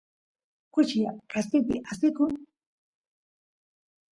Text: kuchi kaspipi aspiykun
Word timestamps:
kuchi 0.73 0.97
kaspipi 1.31 1.75
aspiykun 1.89 2.31